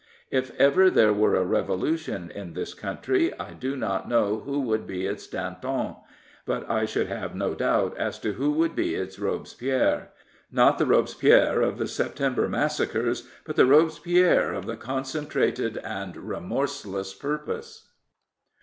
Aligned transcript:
If 0.31 0.59
ever 0.59 0.89
there 0.89 1.13
were 1.13 1.35
a 1.35 1.43
revolution 1.45 2.31
in 2.33 2.53
this 2.53 2.73
country, 2.73 3.37
I 3.39 3.51
do 3.53 3.77
not 3.77 4.09
know 4.09 4.39
who 4.39 4.59
would 4.61 4.87
be 4.87 5.05
its 5.05 5.27
Danton, 5.27 5.95
but 6.43 6.67
I 6.67 6.85
should 6.85 7.05
have 7.05 7.35
no 7.35 7.53
doubt 7.53 7.95
as 7.97 8.17
to 8.21 8.33
who 8.33 8.49
would 8.53 8.75
be 8.75 8.95
its 8.95 9.19
Robespierre— 9.19 10.09
not 10.61 10.79
the 10.79 10.87
Robespierre 10.87 11.61
of 11.61 11.77
the 11.77 11.87
September 11.87 12.49
massacres, 12.49 13.29
but 13.45 13.55
the 13.55 13.67
Robespierre 13.67 14.53
of 14.53 14.65
the 14.65 14.75
concentrated 14.75 15.77
and 15.77 16.17
remorseless 16.17 17.13
purpose. 17.13 17.91